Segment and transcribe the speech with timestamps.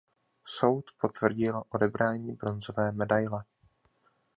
[0.45, 3.43] Soud potvrdil odebrání bronzové medaile.